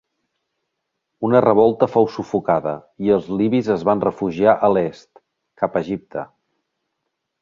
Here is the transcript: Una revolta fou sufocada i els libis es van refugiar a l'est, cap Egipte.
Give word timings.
Una 1.27 1.41
revolta 1.45 1.89
fou 1.95 2.07
sufocada 2.15 2.73
i 3.09 3.13
els 3.17 3.27
libis 3.41 3.69
es 3.75 3.85
van 3.91 4.01
refugiar 4.07 4.57
a 4.57 4.71
l'est, 4.77 5.23
cap 5.63 5.79
Egipte. 5.83 6.25